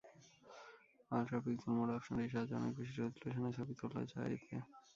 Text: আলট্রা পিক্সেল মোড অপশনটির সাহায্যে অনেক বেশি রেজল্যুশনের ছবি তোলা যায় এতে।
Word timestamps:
আলট্রা 1.11 1.39
পিক্সেল 1.45 1.71
মোড 1.77 1.89
অপশনটির 1.91 2.31
সাহায্যে 2.33 2.57
অনেক 2.59 2.73
বেশি 2.77 2.93
রেজল্যুশনের 2.95 3.53
ছবি 3.57 3.73
তোলা 3.79 4.01
যায় 4.11 4.31
এতে। 4.35 4.55